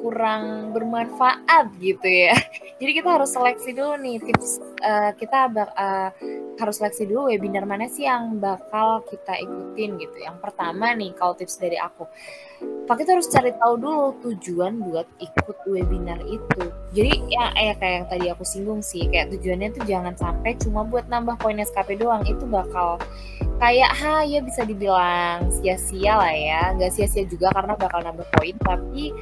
[0.03, 2.35] kurang bermanfaat gitu ya.
[2.83, 6.09] Jadi kita harus seleksi dulu nih tips uh, kita bak, uh,
[6.59, 10.17] harus seleksi dulu webinar mana sih yang bakal kita ikutin gitu.
[10.19, 12.03] Yang pertama nih kalau tips dari aku,
[12.61, 16.63] Pak kita harus cari tahu dulu tujuan buat ikut webinar itu.
[16.91, 20.83] Jadi ya eh, kayak yang tadi aku singgung sih, kayak tujuannya tuh jangan sampai cuma
[20.83, 22.27] buat nambah poin SKP doang.
[22.27, 22.99] Itu bakal
[23.63, 26.61] kayak ha ya bisa dibilang sia-sia lah ya.
[26.75, 29.15] Nggak sia-sia juga karena bakal nambah poin, tapi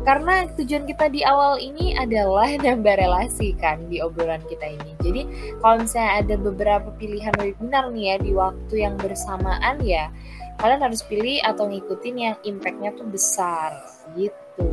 [0.00, 4.92] karena tujuan kita di awal ini adalah nambah relasi kan di obrolan kita ini.
[5.04, 5.22] Jadi
[5.60, 10.08] kalau misalnya ada beberapa pilihan webinar nih ya di waktu yang bersamaan ya
[10.60, 13.72] kalian harus pilih atau ngikutin yang impactnya tuh besar
[14.14, 14.64] gitu.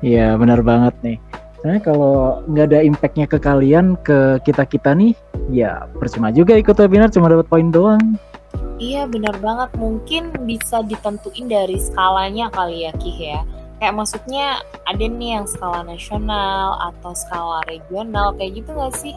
[0.00, 1.18] Iya benar banget nih.
[1.60, 5.16] Karena kalau nggak ada impactnya ke kalian, ke kita kita nih,
[5.50, 8.20] ya percuma juga ikut webinar cuma dapat poin doang.
[8.78, 9.74] Iya benar banget.
[9.74, 13.40] Mungkin bisa ditentuin dari skalanya kali ya Kih ya
[13.84, 19.12] kayak maksudnya ada nih yang skala nasional atau skala regional kayak gitu gak sih?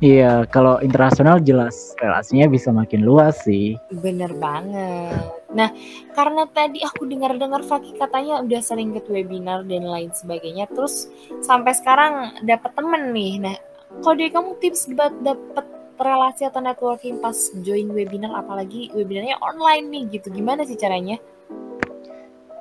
[0.00, 3.76] Iya, kalau internasional jelas relasinya bisa makin luas sih.
[3.92, 5.28] Bener banget.
[5.52, 5.68] Nah,
[6.16, 11.12] karena tadi aku dengar-dengar Fakih katanya udah sering ikut webinar dan lain sebagainya, terus
[11.44, 13.44] sampai sekarang dapat temen nih.
[13.44, 13.56] Nah,
[14.00, 15.68] kalau dari kamu tips buat dapet
[16.00, 21.20] relasi atau networking pas join webinar, apalagi webinarnya online nih gitu, gimana sih caranya?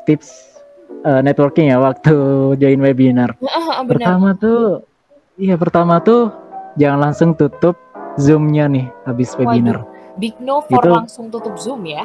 [0.04, 0.60] Tips
[1.08, 2.12] uh, networking ya waktu
[2.60, 3.39] join webinar.
[3.39, 4.84] Uh, pertama tuh,
[5.39, 7.79] iya pertama tuh jangan langsung tutup
[8.19, 9.88] zoomnya nih habis webinar.
[10.19, 12.03] Big no for Itu, langsung tutup zoom ya?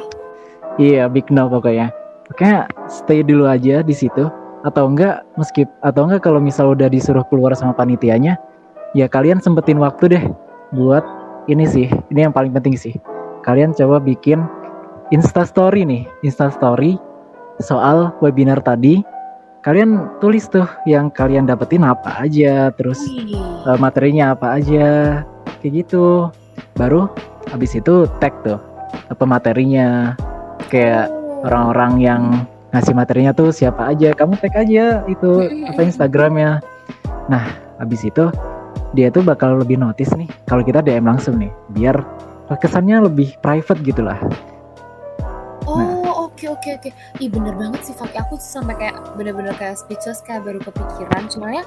[0.79, 1.91] Iya big no pokoknya.
[2.31, 4.31] Pokoknya stay dulu aja di situ
[4.65, 8.33] atau enggak meskip atau enggak kalau misal udah disuruh keluar sama panitianya
[8.97, 10.23] ya kalian sempetin waktu deh
[10.73, 11.05] buat
[11.45, 12.97] ini sih ini yang paling penting sih
[13.45, 14.41] kalian coba bikin
[15.13, 16.97] insta story nih insta story
[17.61, 19.05] soal webinar tadi
[19.65, 23.01] kalian tulis tuh yang kalian dapetin apa aja terus
[23.65, 24.87] uh, materinya apa aja
[25.59, 26.29] kayak gitu.
[26.77, 27.09] Baru
[27.49, 28.61] habis itu tag tuh
[29.09, 30.13] apa materinya.
[30.69, 31.45] Kayak oh.
[31.49, 32.21] orang-orang yang
[32.73, 35.29] ngasih materinya tuh siapa aja kamu tag aja itu
[35.65, 36.61] apa Instagramnya.
[37.25, 37.45] Nah
[37.81, 38.29] habis itu
[38.93, 41.99] dia tuh bakal lebih notice nih kalau kita DM langsung nih biar
[42.61, 44.15] kesannya lebih private gitu lah
[46.43, 46.89] oke oke
[47.23, 51.31] ih bener banget sih Fakih aku tuh sampai kayak bener-bener kayak speechless kayak baru kepikiran.
[51.31, 51.63] Cuma ya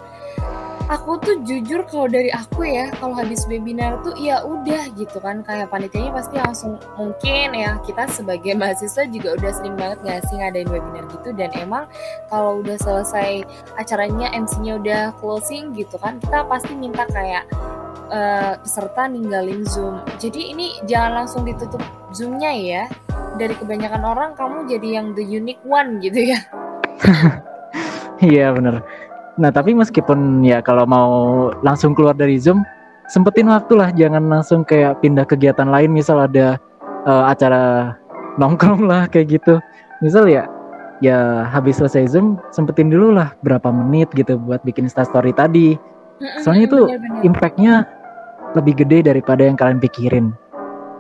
[0.92, 5.40] aku tuh jujur kalau dari aku ya kalau habis webinar tuh ya udah gitu kan.
[5.42, 10.36] Kayak panitianya pasti langsung mungkin ya kita sebagai mahasiswa juga udah sering banget nggak sih
[10.36, 11.28] ngadain webinar gitu?
[11.32, 11.88] Dan emang
[12.28, 13.48] kalau udah selesai
[13.80, 17.48] acaranya MC-nya udah closing gitu kan kita pasti minta kayak
[18.12, 20.00] uh, peserta ninggalin Zoom.
[20.20, 21.80] Jadi ini jangan langsung ditutup
[22.12, 22.84] Zoom-nya ya
[23.38, 26.38] dari kebanyakan orang kamu jadi yang the unique one gitu ya.
[28.18, 28.82] Iya bener.
[29.38, 31.10] Nah tapi meskipun ya kalau mau
[31.62, 32.66] langsung keluar dari zoom
[33.06, 33.94] sempetin waktu lah.
[33.94, 36.58] Jangan langsung kayak pindah kegiatan lain misal ada
[37.06, 37.94] uh, acara
[38.34, 39.62] nongkrong lah kayak gitu.
[40.02, 40.50] Misal ya
[40.98, 45.78] ya habis selesai zoom sempetin dulu lah berapa menit gitu buat bikin story tadi.
[46.42, 46.80] Soalnya itu
[47.22, 47.86] impactnya
[48.58, 50.34] lebih gede daripada yang kalian pikirin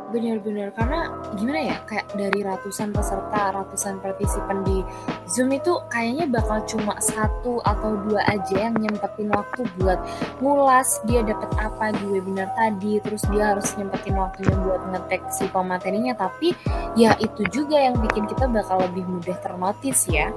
[0.08, 4.80] Bener-bener karena gimana ya kayak dari ratusan peserta, ratusan partisipan di
[5.28, 10.00] Zoom itu kayaknya bakal cuma satu atau dua aja yang nyempetin waktu buat
[10.40, 15.44] ngulas dia dapat apa di webinar tadi, terus dia harus nyempetin waktunya buat ngetek si
[15.52, 16.16] pematerinya.
[16.16, 16.56] Tapi
[16.96, 20.32] ya itu juga yang bikin kita bakal lebih mudah ternotis ya.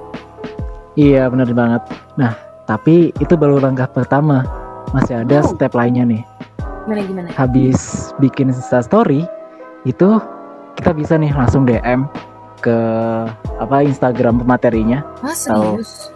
[1.00, 1.80] Iya bener banget.
[2.20, 2.36] Nah
[2.68, 4.44] tapi itu baru langkah pertama,
[4.92, 5.48] masih ada oh.
[5.48, 6.22] step lainnya nih.
[6.84, 7.28] Gimana gimana?
[7.32, 9.24] Habis bikin Insta Story,
[9.82, 10.18] itu
[10.78, 12.06] kita bisa nih langsung DM
[12.62, 12.76] ke
[13.58, 15.02] apa Instagram pematerinya.
[15.20, 16.14] Ah, serius?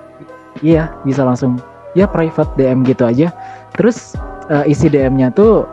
[0.64, 1.58] iya, bisa langsung
[1.98, 3.28] ya private DM gitu aja.
[3.74, 4.14] Terus
[4.48, 5.66] uh, isi DM-nya tuh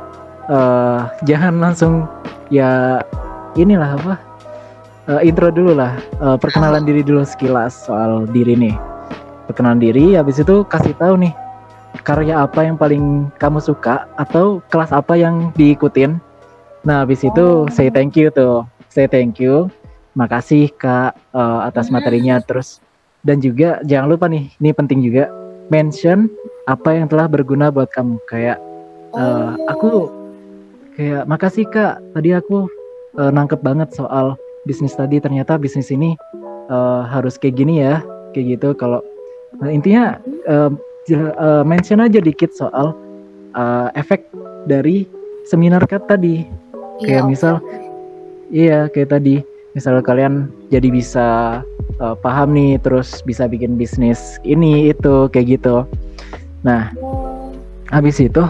[0.50, 2.10] uh, jangan langsung
[2.50, 3.00] ya
[3.56, 4.16] inilah apa?
[5.04, 8.76] Uh, intro dulu lah, uh, perkenalan diri dulu sekilas soal diri nih.
[9.52, 11.36] Perkenalan diri, habis itu kasih tahu nih
[12.02, 16.18] karya apa yang paling kamu suka atau kelas apa yang diikutin
[16.84, 17.72] Nah, habis itu oh.
[17.72, 18.68] say thank you tuh.
[18.92, 19.72] Say thank you.
[20.14, 22.84] Makasih Kak uh, atas materinya terus
[23.24, 25.32] dan juga jangan lupa nih, ini penting juga
[25.72, 26.28] mention
[26.68, 28.20] apa yang telah berguna buat kamu.
[28.30, 28.60] Kayak
[29.16, 30.12] uh, aku
[31.00, 32.68] kayak makasih Kak, tadi aku
[33.18, 36.20] uh, nangkep banget soal bisnis tadi ternyata bisnis ini
[36.70, 38.04] uh, harus kayak gini ya,
[38.36, 38.76] kayak gitu.
[38.78, 39.02] Kalau
[39.64, 40.70] nah, intinya uh,
[41.40, 42.94] uh, mention aja dikit soal
[43.56, 44.28] uh, efek
[44.70, 45.10] dari
[45.48, 46.63] seminar Kak tadi
[47.02, 47.56] kayak iya, misal
[48.54, 49.42] iya kayak tadi
[49.74, 51.28] misal kalian jadi bisa
[51.98, 55.90] uh, paham nih terus bisa bikin bisnis ini itu kayak gitu
[56.62, 57.50] nah oh.
[57.90, 58.46] habis itu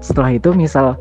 [0.00, 0.96] setelah itu misal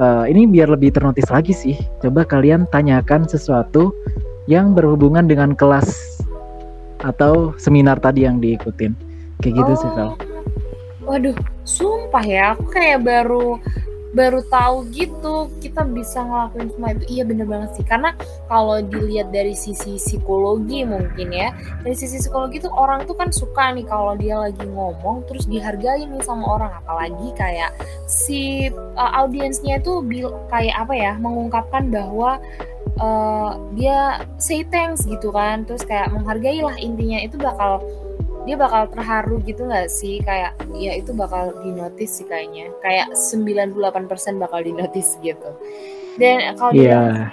[0.00, 3.92] uh, ini biar lebih ternotis lagi sih coba kalian tanyakan sesuatu
[4.48, 6.20] yang berhubungan dengan kelas
[7.04, 8.96] atau seminar tadi yang diikutin
[9.44, 9.78] kayak gitu oh.
[9.78, 10.10] sih Vel.
[11.00, 11.34] Waduh,
[11.66, 13.58] sumpah ya, aku kayak baru
[14.10, 17.04] baru tahu gitu kita bisa ngelakuin semua itu.
[17.18, 17.86] Iya bener banget sih.
[17.86, 18.10] Karena
[18.50, 21.54] kalau dilihat dari sisi psikologi mungkin ya
[21.86, 26.06] dari sisi psikologi tuh orang tuh kan suka nih kalau dia lagi ngomong terus dihargai
[26.10, 26.72] nih sama orang.
[26.82, 27.70] Apalagi kayak
[28.10, 32.42] si uh, audiensnya itu bil kayak apa ya mengungkapkan bahwa
[32.98, 35.62] uh, dia say thanks gitu kan.
[35.62, 37.22] Terus kayak menghargai lah intinya.
[37.22, 37.78] Itu bakal
[38.48, 40.20] dia bakal terharu gitu gak sih?
[40.24, 42.72] Kayak ya itu bakal dinotis sih kayaknya.
[42.80, 45.50] Kayak 98% bakal dinotis gitu.
[46.16, 47.30] Dan kalau yeah.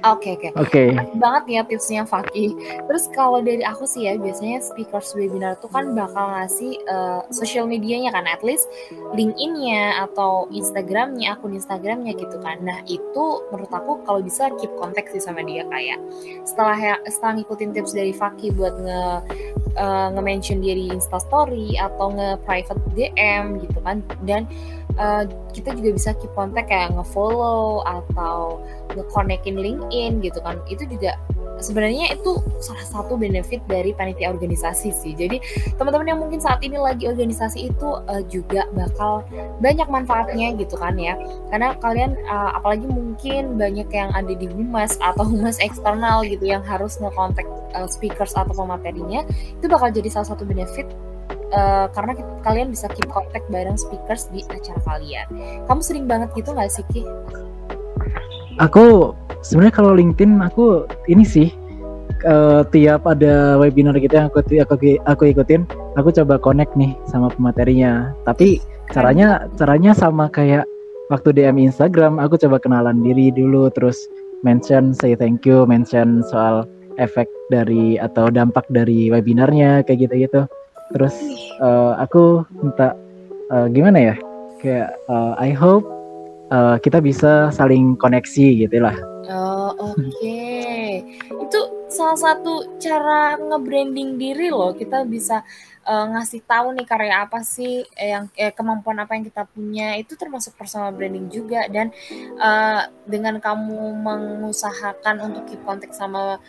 [0.00, 0.68] Oke okay, oke.
[0.72, 0.86] Okay.
[0.96, 1.16] Oke.
[1.20, 2.56] Banget ya tipsnya Fakih.
[2.88, 7.68] Terus kalau dari aku sih ya biasanya speakers webinar tuh kan bakal ngasih uh, social
[7.68, 8.64] medianya kan at least
[9.12, 12.64] LinkedIn-nya atau Instagramnya akun Instagramnya gitu kan.
[12.64, 16.00] Nah itu menurut aku kalau bisa keep kontak sih sama dia kayak
[16.48, 19.02] setelah ya setelah ngikutin tips dari Fakih buat nge
[19.76, 24.48] uh, nge-mention dia di Instastory atau nge-private DM gitu kan dan
[25.00, 28.60] uh, kita juga bisa keep kontak kayak nge-follow atau
[28.94, 30.60] nge-connectin LinkedIn gitu kan.
[30.68, 31.16] Itu juga
[31.60, 35.12] sebenarnya itu salah satu benefit dari panitia organisasi sih.
[35.16, 35.40] Jadi
[35.76, 39.24] teman-teman yang mungkin saat ini lagi organisasi itu uh, juga bakal
[39.60, 41.16] banyak manfaatnya gitu kan ya.
[41.52, 46.64] Karena kalian uh, apalagi mungkin banyak yang ada di humas atau humas eksternal gitu yang
[46.64, 50.88] harus nge-contact uh, speakers atau pematerinya itu bakal jadi salah satu benefit
[51.50, 55.26] Uh, karena kita, kalian bisa keep contact bareng speakers di acara kalian.
[55.66, 57.02] Kamu sering banget gitu nggak sih Ki?
[58.60, 61.48] aku sebenarnya kalau LinkedIn aku ini sih
[62.28, 65.64] uh, tiap ada webinar gitu yang aku aku aku ikutin
[65.96, 68.60] aku coba connect nih sama pematerinya tapi
[68.92, 70.68] caranya caranya sama kayak
[71.08, 73.96] waktu DM Instagram aku coba kenalan diri dulu terus
[74.44, 76.68] mention say thank you mention soal
[77.00, 80.40] efek dari atau dampak dari webinarnya kayak gitu gitu
[80.90, 81.14] terus
[81.62, 82.94] uh, aku minta
[83.50, 84.14] uh, gimana ya
[84.60, 85.86] kayak uh, I hope
[86.52, 88.94] uh, kita bisa saling koneksi gitu lah.
[89.30, 91.06] Oh oke, okay.
[91.30, 94.74] itu salah satu cara nge-branding diri loh.
[94.74, 95.46] Kita bisa
[95.86, 100.18] uh, ngasih tahu nih karya apa sih yang eh, kemampuan apa yang kita punya itu
[100.18, 101.94] termasuk personal branding juga dan
[102.42, 106.42] uh, dengan kamu mengusahakan untuk keep kontak sama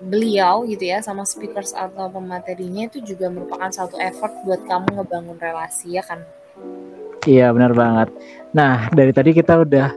[0.00, 5.36] beliau gitu ya sama speakers atau pematerinya itu juga merupakan satu effort buat kamu ngebangun
[5.40, 6.20] relasi ya kan
[7.26, 8.08] Iya benar banget.
[8.54, 9.90] Nah dari tadi kita udah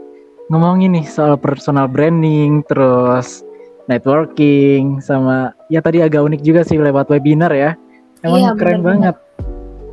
[0.49, 3.45] ngomongin nih soal personal branding, terus
[3.85, 7.77] networking, sama ya tadi agak unik juga sih lewat webinar ya.
[8.25, 9.15] Emang iya, keren bener, banget.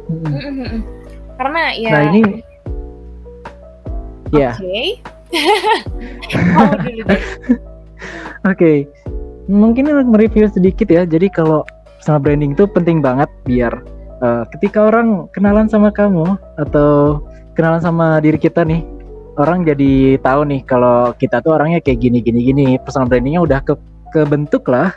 [0.09, 0.81] Hmm.
[1.37, 1.90] Karena ya.
[1.92, 2.21] Nah ini.
[4.33, 4.51] Ya.
[4.57, 4.81] Oke.
[6.37, 6.97] Okay.
[7.07, 7.19] Oke.
[8.47, 8.79] okay.
[9.46, 11.06] Mungkin mereview sedikit ya.
[11.06, 11.62] Jadi kalau
[11.98, 13.72] personal branding itu penting banget biar
[14.22, 17.22] uh, ketika orang kenalan sama kamu atau
[17.54, 18.82] kenalan sama diri kita nih
[19.38, 22.66] orang jadi tahu nih kalau kita tuh orangnya kayak gini gini gini.
[22.82, 23.74] Personal brandingnya udah ke
[24.11, 24.90] kebentuk lah.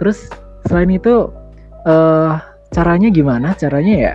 [0.00, 0.28] Terus
[0.68, 1.28] selain itu
[1.84, 2.40] uh,
[2.72, 3.52] caranya gimana?
[3.54, 4.12] Caranya ya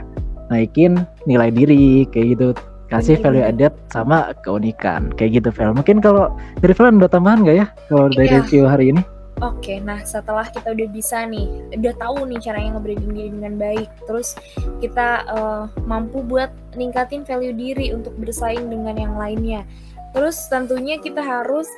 [0.49, 2.47] naikin nilai diri kayak gitu.
[2.87, 5.75] Kasih value added sama keunikan kayak gitu Vel.
[5.75, 6.31] Mungkin kalau
[6.63, 7.67] dari Vel ada tambahan nggak ya?
[7.91, 8.39] Kalau dari iya.
[8.39, 9.03] review hari ini
[9.37, 11.45] Oke, nah setelah kita udah bisa nih,
[11.77, 14.33] udah tahu nih caranya nge-branding diri dengan baik, terus
[14.81, 19.61] kita uh, mampu buat ningkatin value diri untuk bersaing dengan yang lainnya.
[20.17, 21.69] Terus tentunya kita harus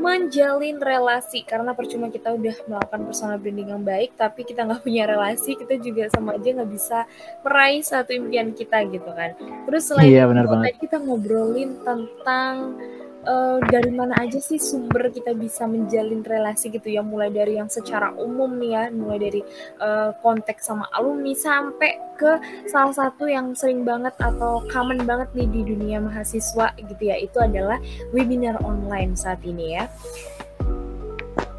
[0.00, 5.04] menjalin relasi karena percuma kita udah melakukan personal branding yang baik tapi kita nggak punya
[5.08, 7.04] relasi kita juga sama aja nggak bisa
[7.44, 9.36] meraih satu impian kita gitu kan
[9.68, 10.80] terus selain iya, benar banget.
[10.80, 12.80] kita ngobrolin tentang
[13.26, 17.02] uh, dari mana aja sih sumber kita bisa menjalin relasi gitu ya?
[17.04, 19.40] Mulai dari yang secara umum nih ya mulai dari
[19.80, 22.32] uh, konteks sama alumni sampai ke
[22.68, 27.16] salah satu yang sering banget atau common banget nih di dunia mahasiswa gitu ya.
[27.20, 27.80] Itu adalah
[28.12, 29.84] webinar online saat ini ya.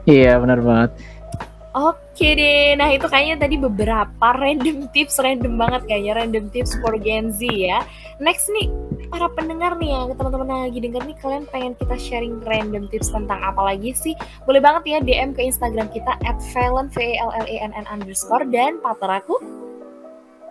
[0.10, 0.92] Iya benar banget.
[1.72, 7.00] Oke deh, nah itu kayaknya tadi beberapa random tips, random banget kayaknya random tips for
[7.00, 7.80] Gen Z ya.
[8.20, 8.68] Next nih,
[9.12, 13.12] para pendengar nih ya, teman-teman yang lagi denger nih, kalian pengen kita sharing random tips
[13.12, 14.16] tentang apa lagi sih?
[14.48, 17.76] Boleh banget ya DM ke Instagram kita at Valen, V -E -L -L -E -N
[17.76, 19.36] -N underscore, dan partner aku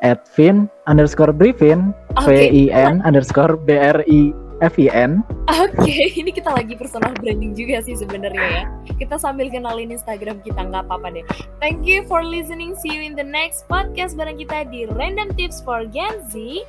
[0.00, 2.48] at Vin underscore Brivin, okay.
[2.48, 5.24] V I N underscore B R I FIN.
[5.48, 8.64] Oke, okay, ini kita lagi personal branding juga sih sebenarnya ya.
[9.00, 11.24] Kita sambil kenalin Instagram kita nggak apa-apa deh.
[11.64, 12.76] Thank you for listening.
[12.76, 16.60] See you in the next podcast bareng kita di Random Tips for Gen Z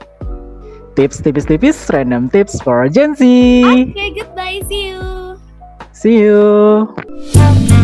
[0.96, 3.24] tips tipis tipis random tips for Gen Z.
[3.64, 5.38] Okay, goodbye, see you.
[5.92, 7.81] See you.